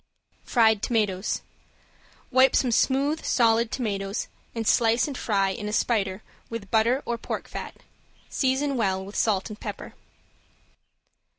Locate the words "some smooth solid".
2.55-3.69